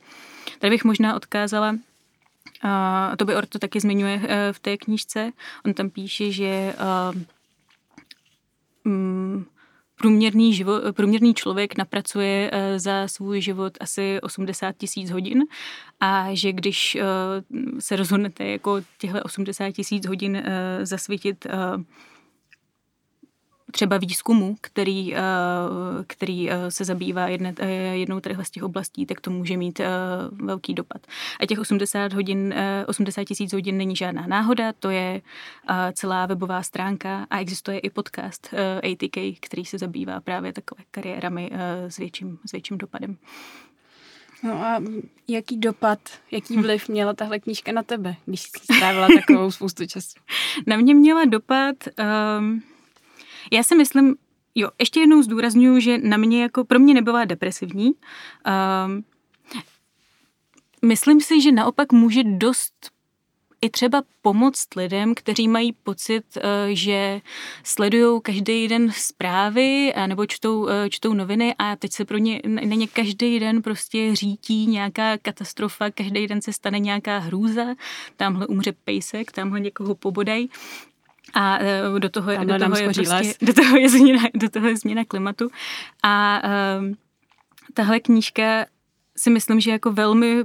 [0.59, 1.75] Tady bych možná odkázala
[2.61, 5.31] a to by Orto taky zmiňuje eh, v té knížce.
[5.65, 6.75] On tam píše, že eh,
[8.83, 9.45] mm,
[9.95, 15.43] průměrný, život, průměrný člověk napracuje eh, za svůj život asi 80 tisíc hodin
[15.99, 16.97] a že když
[17.79, 20.43] se rozhodnete jako těchto 80 tisíc hodin
[20.83, 21.47] zasvítit
[23.75, 25.19] třeba výzkumu, který, eh,
[26.07, 29.81] který eh, se zabývá jedne, eh, jednou tady z těch oblastí, tak to může mít
[30.31, 31.01] velký dopad.
[31.39, 32.53] A těch 80 hodin,
[32.87, 35.21] 80 tisíc hodin není žádná náhoda, to je
[35.93, 41.51] celá webová stránka a existuje i podcast ATK, který se zabývá právě takové kariérami
[41.87, 43.17] s větším, s větším dopadem.
[44.43, 44.81] No a
[45.27, 45.99] jaký dopad,
[46.31, 50.19] jaký vliv měla tahle knížka na tebe, když jsi strávila takovou spoustu času?
[50.67, 51.75] Na mě měla dopad...
[52.39, 52.63] Um,
[53.51, 54.15] já si myslím,
[54.55, 57.91] jo, ještě jednou zdůraznuju, že na mě jako, pro mě nebyla depresivní.
[58.85, 59.03] Um,
[60.81, 62.95] myslím si, že naopak může dost
[63.61, 66.41] i třeba pomoct lidem, kteří mají pocit, eh,
[66.75, 67.21] že
[67.63, 72.75] sledují každý den zprávy nebo čtou, eh, čtou noviny a teď se pro ně, na
[72.75, 77.65] ně každý den prostě řítí nějaká katastrofa, každý den se stane nějaká hrůza,
[78.17, 80.49] tamhle umře pejsek, tamhle někoho pobodají
[81.33, 81.59] a
[81.99, 85.49] do toho, do toho, je prostě, do toho je změna, do toho je změna klimatu.
[86.03, 86.93] A uh,
[87.73, 88.65] tahle knížka
[89.17, 90.43] si myslím, že jako velmi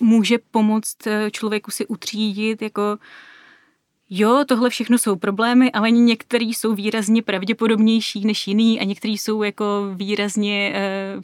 [0.00, 2.98] může pomoct e, člověku si utřídit jako
[4.10, 9.42] jo, tohle všechno jsou problémy, ale některý jsou výrazně pravděpodobnější než jiný a některý jsou
[9.42, 10.74] jako výrazně,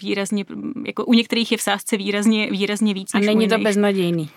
[0.02, 0.44] výrazně
[0.86, 3.14] jako u některých je v sázce výrazně, výrazně víc.
[3.14, 4.28] A není to beznadějný.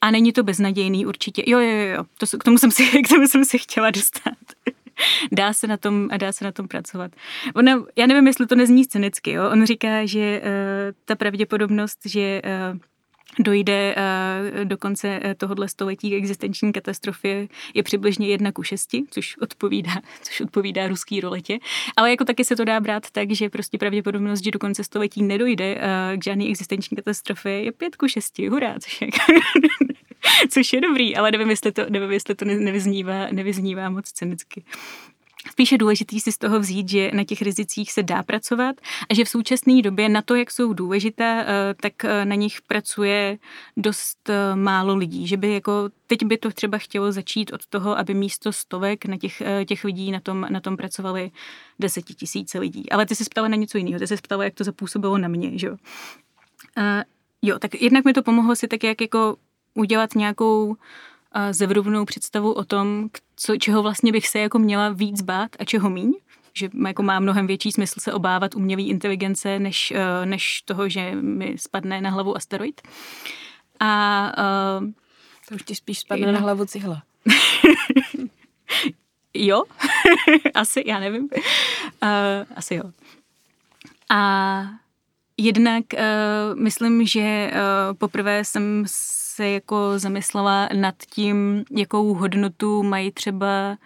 [0.00, 1.42] A není to beznadějný určitě.
[1.46, 4.38] Jo, jo, jo, to, k, tomu jsem si, k tomu jsem si chtěla dostat.
[5.32, 7.12] dá se na tom, dá se na tom pracovat.
[7.54, 9.50] Ona, já nevím, jestli to nezní cynicky, jo?
[9.50, 10.48] On říká, že uh,
[11.04, 12.78] ta pravděpodobnost, že uh,
[13.38, 19.36] dojde uh, do konce tohohle století k existenční katastrofě je přibližně jedna ku šesti, což
[19.36, 21.58] odpovídá, což odpovídá ruský roletě.
[21.96, 25.22] Ale jako taky se to dá brát tak, že prostě pravděpodobnost, že do konce století
[25.22, 25.80] nedojde uh,
[26.18, 29.08] k žádné existenční katastrofě je pět ku šesti, hurá, což je
[30.48, 34.64] což je dobrý, ale nevím, jestli to, nevím, jestli to nevyznívá, nevyznívá moc cynicky.
[35.48, 38.76] Spíše důležitý si z toho vzít, že na těch rizicích se dá pracovat
[39.10, 42.62] a že v současné době na to, jak jsou důležité, eh, tak eh, na nich
[42.62, 43.38] pracuje
[43.76, 45.26] dost eh, málo lidí.
[45.26, 49.16] Že by jako, teď by to třeba chtělo začít od toho, aby místo stovek na
[49.16, 51.30] těch, těch lidí na tom, na tom pracovali
[51.78, 52.90] desetitisíce lidí.
[52.90, 53.98] Ale ty se ptala na něco jiného.
[53.98, 55.70] Ty se ptala, jak to zapůsobilo na mě, že.
[55.70, 55.76] Uh,
[57.42, 59.36] jo, tak jednak mi to pomohlo si tak jak jako
[59.74, 60.76] udělat nějakou
[61.50, 65.90] zevrubnou představu o tom, co, čeho vlastně bych se jako měla víc bát a čeho
[65.90, 66.12] míň
[66.54, 71.14] že jako má mnohem větší smysl se obávat umělé inteligence, než, e, než toho, že
[71.14, 72.80] mi spadne na hlavu asteroid.
[73.80, 74.32] A
[74.80, 74.86] uh,
[75.48, 77.02] to už ti spíš spadne na, na hlavu cihla.
[79.34, 79.64] jo,
[80.54, 81.28] asi, já nevím.
[82.02, 82.08] Uh,
[82.56, 82.84] asi jo.
[84.10, 84.62] A
[85.36, 88.84] jednak uh, myslím, že uh, poprvé jsem
[89.40, 93.78] se jako zamyslela nad tím, jakou hodnotu mají třeba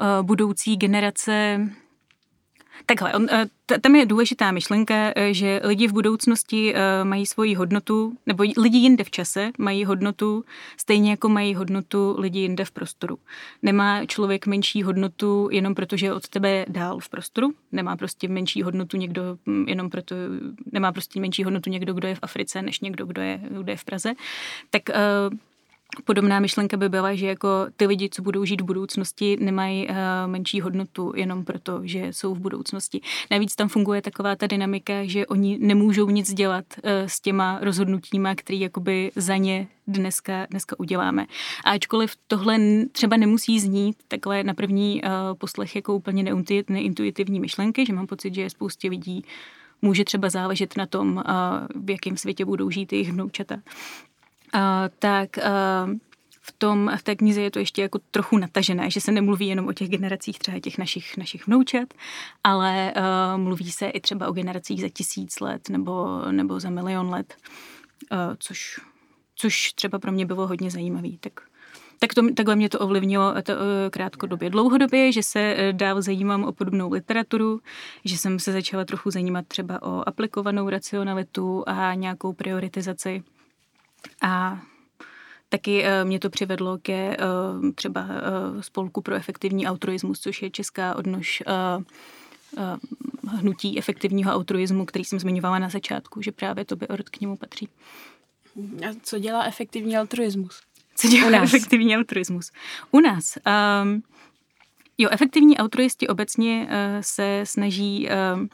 [0.00, 1.60] uh, budoucí generace
[2.88, 7.54] Takhle, on, eh, tam je důležitá myšlenka, eh, že lidi v budoucnosti eh, mají svoji
[7.54, 10.44] hodnotu, nebo lidi jinde v čase mají hodnotu,
[10.76, 13.18] stejně jako mají hodnotu lidi jinde v prostoru.
[13.62, 18.28] Nemá člověk menší hodnotu jenom proto, že je od tebe dál v prostoru, nemá prostě
[18.28, 20.14] menší hodnotu někdo hm, jenom proto,
[20.72, 23.76] nemá prostě menší hodnotu někdo, kdo je v Africe, než někdo, kdo je, kdo je
[23.76, 24.14] v Praze.
[24.70, 24.82] Tak
[26.04, 29.94] Podobná myšlenka by byla, že jako ty lidi, co budou žít v budoucnosti, nemají uh,
[30.26, 33.00] menší hodnotu jenom proto, že jsou v budoucnosti.
[33.30, 38.34] Navíc tam funguje taková ta dynamika, že oni nemůžou nic dělat uh, s těma rozhodnutíma,
[38.34, 41.26] které jakoby za ně dneska, dneska uděláme.
[41.64, 42.58] A ačkoliv tohle
[42.92, 46.34] třeba nemusí znít takhle na první uh, poslech jako úplně
[46.68, 49.24] neintuitivní myšlenky, že mám pocit, že je spoustě lidí
[49.82, 51.22] může třeba záležet na tom,
[51.74, 53.56] v jakém světě budou žít jejich vnoučata
[54.98, 55.38] tak
[56.48, 59.68] v tom, v té knize je to ještě jako trochu natažené, že se nemluví jenom
[59.68, 61.94] o těch generacích třeba těch našich, našich vnoučat,
[62.44, 67.10] ale uh, mluví se i třeba o generacích za tisíc let nebo, nebo za milion
[67.10, 67.36] let,
[68.12, 68.80] uh, což,
[69.34, 71.18] což třeba pro mě bylo hodně zajímavý.
[71.18, 71.32] Tak,
[71.98, 73.58] tak to, takhle mě to ovlivnilo to, uh,
[73.90, 74.50] krátkodobě.
[74.50, 77.60] Dlouhodobě, že se dál zajímám o podobnou literaturu,
[78.04, 83.22] že jsem se začala trochu zajímat třeba o aplikovanou racionalitu a nějakou prioritizaci
[84.22, 84.60] a
[85.50, 90.50] Taky uh, mě to přivedlo ke uh, třeba uh, spolku pro efektivní altruismus, což je
[90.50, 91.42] česká odnož
[93.28, 97.68] hnutí efektivního altruismu, který jsem zmiňovala na začátku, že právě to by k němu patří.
[98.88, 100.60] A co dělá efektivní altruismus?
[100.96, 101.54] Co dělá U nás.
[101.54, 102.50] efektivní altruismus?
[102.90, 103.38] U nás.
[103.82, 104.02] Um,
[104.98, 108.46] jo, efektivní altruisti obecně uh, se snaží uh,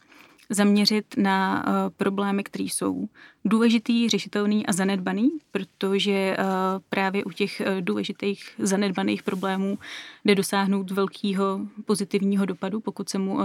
[0.51, 3.09] zaměřit na uh, problémy, které jsou
[3.45, 6.45] důležitý, řešitelný a zanedbaný, protože uh,
[6.89, 9.79] právě u těch uh, důležitých zanedbaných problémů
[10.25, 13.39] jde dosáhnout velkého pozitivního dopadu, pokud se, mu,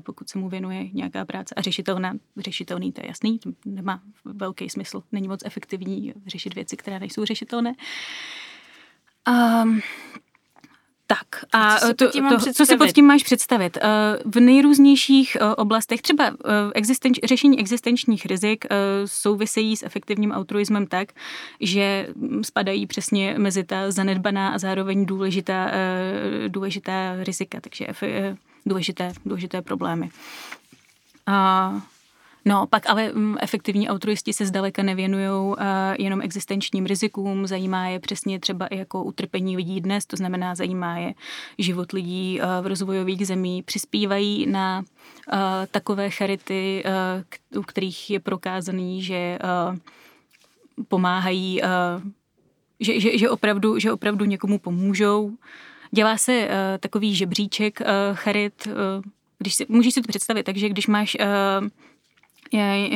[0.00, 1.54] pokud se mu věnuje nějaká práce.
[1.54, 5.02] A řešitelná, řešitelný, to je jasný, to nemá velký smysl.
[5.12, 7.74] Není moc efektivní řešit věci, které nejsou řešitelné.
[9.28, 9.80] Um,
[11.12, 13.76] tak a co, to, to, co si pod tím máš představit?
[13.76, 13.88] Eh,
[14.24, 18.64] v nejrůznějších eh, oblastech, třeba eh, existenč, řešení existenčních rizik
[19.04, 21.08] souvisejí s efektivním altruismem tak,
[21.60, 22.08] že
[22.42, 25.70] spadají přesně mezi ta zanedbaná a zároveň důležitá,
[26.48, 27.86] důležitá rizika, takže
[28.66, 30.10] důležité, důležité problémy.
[31.26, 31.72] A
[32.44, 35.56] No, pak ale mm, efektivní altruisti se zdaleka nevěnují uh,
[35.98, 40.98] jenom existenčním rizikům, zajímá je přesně třeba i jako utrpení lidí dnes, to znamená zajímá
[40.98, 41.14] je
[41.58, 45.38] život lidí uh, v rozvojových zemí, přispívají na uh,
[45.70, 46.84] takové charity,
[47.56, 49.38] u kterých je prokázaný, že
[50.88, 51.60] pomáhají,
[52.80, 55.32] že, že, že, opravdu, že opravdu někomu pomůžou.
[55.90, 56.48] Dělá se
[56.80, 57.80] takový žebříček
[58.12, 58.68] charit,
[59.38, 61.68] když si, můžeš si to představit, takže když máš uh,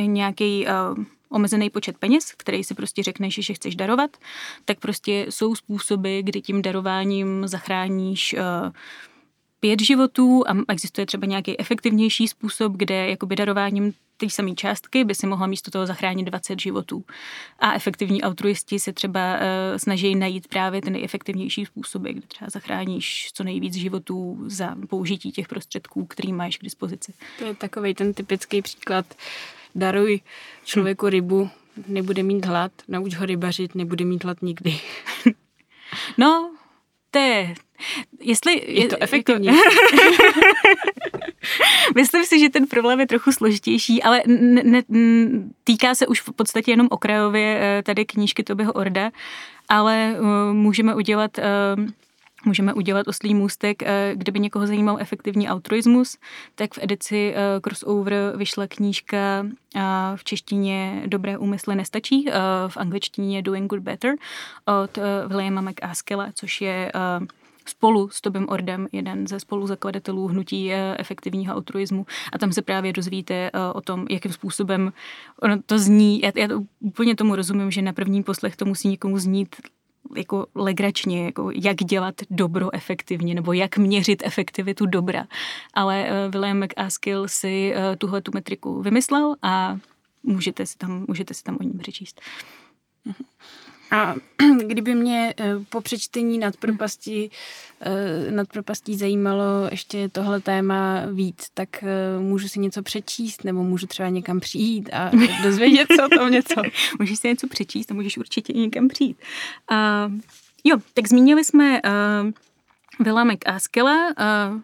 [0.05, 4.17] nějaký uh, omezený počet peněz, který si prostě řekneš, že chceš darovat,
[4.65, 8.71] tak prostě jsou způsoby, kdy tím darováním zachráníš uh,
[9.59, 15.15] pět životů a existuje třeba nějaký efektivnější způsob, kde jakoby darováním té samé částky by
[15.15, 17.05] si mohla místo toho zachránit 20 životů.
[17.59, 19.41] A efektivní altruisti se třeba uh,
[19.77, 25.47] snaží najít právě ty nejefektivnější způsoby, kde třeba zachráníš co nejvíc životů za použití těch
[25.47, 27.13] prostředků, který máš k dispozici.
[27.39, 29.05] To je takový ten typický příklad.
[29.75, 30.21] Daruj
[30.63, 31.49] člověku rybu,
[31.87, 34.79] nebude mít hlad, nauč ho rybařit, nebude mít hlad nikdy.
[36.17, 36.56] No,
[37.19, 37.53] je,
[38.19, 39.49] Jestli je to efektivní.
[41.95, 44.83] Myslím si, že ten problém je trochu složitější, ale ne, ne,
[45.63, 49.11] týká se už v podstatě jenom okrajově eh, tady knížky Tobyho Orda,
[49.69, 51.43] ale uh, můžeme udělat uh,
[52.47, 53.83] můžeme udělat oslý můstek,
[54.13, 56.17] kdyby někoho zajímal efektivní altruismus,
[56.55, 59.45] tak v edici Crossover vyšla knížka
[60.15, 62.25] v češtině Dobré úmysly nestačí,
[62.67, 64.15] v angličtině Doing Good Better
[64.83, 66.91] od Williama McAskella, což je
[67.69, 72.93] spolu s Tobem Ordem, jeden ze spoluzakladatelů hnutí eh, efektivního altruismu a tam se právě
[72.93, 74.93] dozvíte eh, o tom, jakým způsobem
[75.41, 76.21] ono to zní.
[76.21, 79.55] Já, já to úplně tomu rozumím, že na první poslech to musí někomu znít
[80.15, 85.27] jako legračně, jako jak dělat dobro efektivně, nebo jak měřit efektivitu dobra.
[85.73, 89.77] Ale uh, William McAskill si uh, tuhle tu metriku vymyslel a
[90.23, 92.21] můžete si tam, můžete si tam o ní přečíst.
[93.07, 93.25] Mm-hmm.
[93.91, 94.15] A
[94.67, 97.31] kdyby mě eh, po přečtení nad propastí,
[97.81, 103.63] eh, nad propastí zajímalo ještě tohle téma víc, tak eh, můžu si něco přečíst nebo
[103.63, 105.11] můžu třeba někam přijít a
[105.43, 106.61] dozvědět se o tom něco.
[106.99, 109.17] můžeš si něco přečíst a můžeš určitě i někam přijít.
[109.71, 110.13] Uh,
[110.63, 112.31] jo, tak zmínili jsme uh,
[113.05, 114.61] Vila McAskella, uh,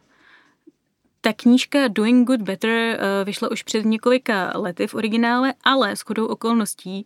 [1.22, 6.02] ta knížka Doing Good Better uh, vyšla už před několika lety v originále, ale s
[6.02, 7.06] chodou okolností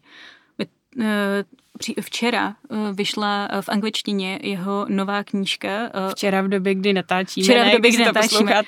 [0.98, 1.04] uh,
[2.02, 2.56] včera
[2.94, 5.70] vyšla v angličtině jeho nová knížka.
[6.12, 7.44] Včera v době, kdy natáčíme.
[7.44, 8.64] Včera v době, kdy natáčíme.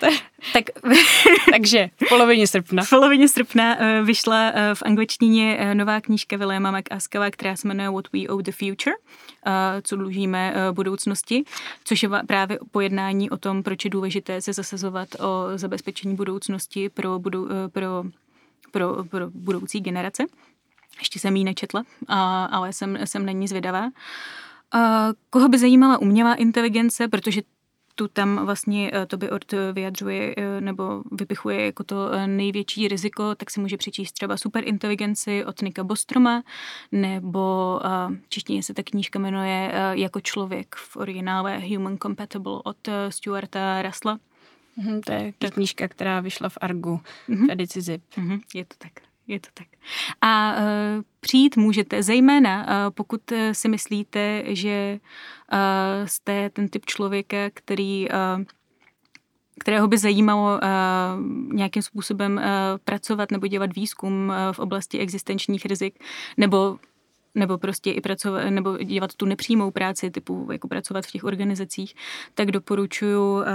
[0.53, 0.63] Tak,
[1.51, 2.83] Takže v polovině srpna.
[2.83, 8.27] V polovině srpna vyšla v angličtině nová knížka Williama McAskela, která se jmenuje What We
[8.27, 8.95] Owe the Future,
[9.81, 11.43] co dlužíme budoucnosti,
[11.83, 17.19] což je právě pojednání o tom, proč je důležité se zasazovat o zabezpečení budoucnosti pro,
[17.19, 18.03] budou, pro,
[18.71, 20.23] pro, pro budoucí generace.
[20.99, 21.83] Ještě jsem ji nečetla,
[22.51, 23.89] ale jsem, jsem na ní zvědavá.
[25.29, 27.41] Koho by zajímala umělá inteligence, protože
[27.99, 33.35] tu tam vlastně eh, by Ort vyjadřuje eh, nebo vypichuje jako to eh, největší riziko,
[33.35, 36.43] tak si může přečíst třeba Superinteligenci od Nika Bostroma,
[36.91, 37.79] nebo
[38.29, 42.77] češtině se ta knížka jmenuje Jako člověk v originále Human Compatible od
[43.09, 44.19] Stuarta Rasla.
[44.77, 47.47] Mm, to je ta knížka, která vyšla v Argu mm-hmm.
[47.47, 48.01] v edici ZIP.
[48.17, 49.67] Mm-hmm, je to tak je to tak.
[50.21, 50.63] A uh,
[51.19, 54.99] přijít můžete, zejména uh, pokud uh, si myslíte, že
[55.53, 58.43] uh, jste ten typ člověka, který uh,
[59.59, 61.23] kterého by zajímalo uh,
[61.53, 62.43] nějakým způsobem uh,
[62.83, 66.03] pracovat nebo dělat výzkum uh, v oblasti existenčních rizik,
[66.37, 66.79] nebo
[67.35, 71.93] nebo prostě i pracovat, nebo dělat tu nepřímou práci, typu jako pracovat v těch organizacích,
[72.33, 73.45] tak doporučuji uh,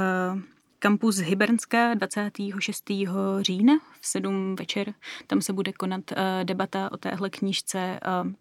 [0.85, 2.85] kampus Hybernska 26.
[3.41, 4.95] října v 7 večer.
[5.27, 8.33] Tam se bude konat uh, debata o téhle knížce uh,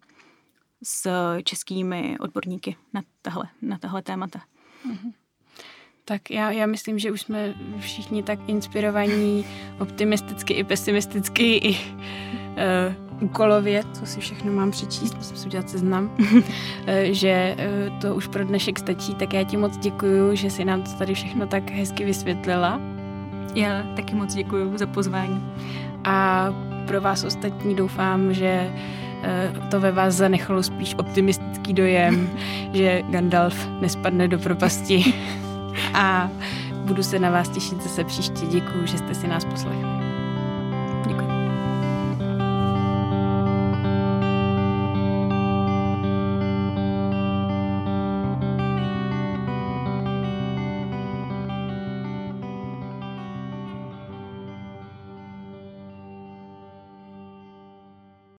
[0.82, 1.08] s
[1.44, 4.40] českými odborníky na tahle, na tahle témata.
[4.86, 5.12] Mm-hmm.
[6.04, 9.46] Tak já, já myslím, že už jsme všichni tak inspirovaní
[9.80, 16.10] optimisticky i pesimisticky i uh, úkolově, co si všechno mám přečíst, musím si udělat seznam,
[16.86, 20.64] eh, že eh, to už pro dnešek stačí, tak já ti moc děkuju, že si
[20.64, 22.80] nám to tady všechno tak hezky vysvětlila.
[23.54, 25.52] Já taky moc děkuju za pozvání.
[26.04, 26.48] A
[26.86, 28.72] pro vás ostatní doufám, že
[29.22, 32.30] eh, to ve vás zanechalo spíš optimistický dojem,
[32.72, 35.14] že Gandalf nespadne do propasti.
[35.94, 36.30] A
[36.84, 38.46] budu se na vás těšit zase příště.
[38.46, 40.03] Děkuju, že jste si nás poslechli.